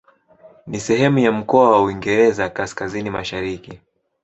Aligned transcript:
Ni 0.67 0.79
sehemu 0.79 1.19
ya 1.19 1.31
mkoa 1.31 1.71
wa 1.71 1.83
Uingereza 1.83 2.49
Kaskazini-Mashariki. 2.49 3.79